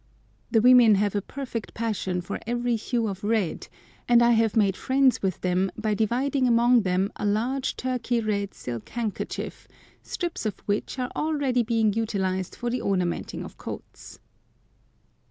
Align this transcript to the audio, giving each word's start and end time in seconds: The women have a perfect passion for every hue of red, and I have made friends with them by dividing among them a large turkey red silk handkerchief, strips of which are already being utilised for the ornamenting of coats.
The 0.49 0.63
women 0.63 0.95
have 0.95 1.13
a 1.13 1.21
perfect 1.21 1.75
passion 1.75 2.21
for 2.21 2.39
every 2.47 2.75
hue 2.75 3.07
of 3.07 3.23
red, 3.23 3.67
and 4.09 4.23
I 4.23 4.31
have 4.31 4.57
made 4.57 4.75
friends 4.75 5.21
with 5.21 5.41
them 5.41 5.71
by 5.77 5.93
dividing 5.93 6.47
among 6.47 6.81
them 6.81 7.11
a 7.17 7.23
large 7.23 7.75
turkey 7.77 8.19
red 8.19 8.55
silk 8.55 8.89
handkerchief, 8.89 9.67
strips 10.01 10.43
of 10.47 10.59
which 10.61 10.97
are 10.97 11.11
already 11.15 11.61
being 11.61 11.93
utilised 11.93 12.55
for 12.55 12.71
the 12.71 12.81
ornamenting 12.81 13.43
of 13.43 13.59
coats. 13.59 14.17